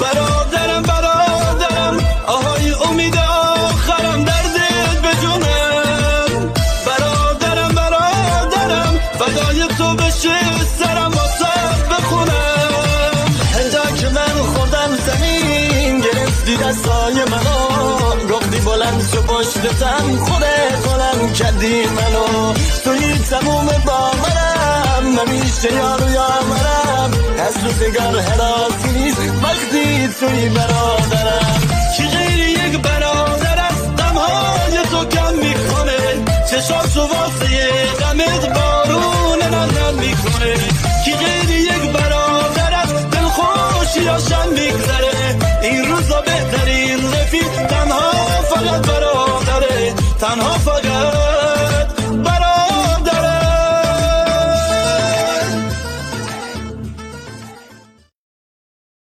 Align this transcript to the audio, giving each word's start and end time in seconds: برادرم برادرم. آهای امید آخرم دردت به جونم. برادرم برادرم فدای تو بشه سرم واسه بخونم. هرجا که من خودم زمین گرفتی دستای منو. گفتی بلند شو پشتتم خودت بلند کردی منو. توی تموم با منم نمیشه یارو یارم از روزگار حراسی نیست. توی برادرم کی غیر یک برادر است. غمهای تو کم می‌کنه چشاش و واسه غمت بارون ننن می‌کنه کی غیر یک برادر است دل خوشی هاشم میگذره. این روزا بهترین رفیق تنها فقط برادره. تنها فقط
برادرم 0.00 0.82
برادرم. 0.82 1.96
آهای 2.26 2.72
امید 2.90 3.16
آخرم 3.16 4.24
دردت 4.24 5.00
به 5.02 5.12
جونم. 5.22 6.52
برادرم 6.86 7.74
برادرم 7.74 8.98
فدای 9.18 9.68
تو 9.78 9.94
بشه 9.94 10.38
سرم 10.78 11.12
واسه 11.12 11.52
بخونم. 11.90 13.34
هرجا 13.54 13.84
که 13.96 14.08
من 14.08 14.42
خودم 14.54 14.96
زمین 15.06 16.00
گرفتی 16.00 16.56
دستای 16.56 17.14
منو. 17.14 17.60
گفتی 18.34 18.58
بلند 18.60 19.02
شو 19.12 19.22
پشتتم 19.22 20.16
خودت 20.16 20.86
بلند 20.86 21.34
کردی 21.34 21.86
منو. 21.86 22.54
توی 22.84 23.18
تموم 23.30 23.66
با 23.86 24.10
منم 24.22 25.20
نمیشه 25.20 25.72
یارو 25.74 26.10
یارم 26.10 27.10
از 27.46 27.64
روزگار 27.64 28.20
حراسی 28.20 28.90
نیست. 28.96 29.20
توی 30.10 30.48
برادرم 30.48 31.60
کی 31.96 32.02
غیر 32.02 32.48
یک 32.48 32.82
برادر 32.82 33.58
است. 33.58 33.84
غمهای 33.98 34.76
تو 34.90 35.04
کم 35.04 35.34
می‌کنه 35.34 35.98
چشاش 36.50 36.96
و 36.96 37.00
واسه 37.00 37.70
غمت 38.00 38.54
بارون 38.54 39.42
ننن 39.42 39.94
می‌کنه 39.94 40.54
کی 41.04 41.12
غیر 41.12 41.50
یک 41.50 41.92
برادر 41.92 42.74
است 42.74 43.10
دل 43.10 43.24
خوشی 43.24 44.06
هاشم 44.06 44.48
میگذره. 44.48 45.38
این 45.62 45.84
روزا 45.84 46.20
بهترین 46.20 47.12
رفیق 47.12 47.66
تنها 47.66 48.12
فقط 48.50 48.86
برادره. 48.86 49.94
تنها 50.20 50.58
فقط 50.58 51.19